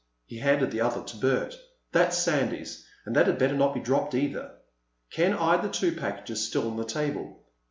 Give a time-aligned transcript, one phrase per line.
[0.25, 1.55] He handed the other to Bert.
[1.91, 4.55] "That's Sandy's—and that had better not be dropped either."
[5.11, 7.43] Ken eyed the two packages still on the table.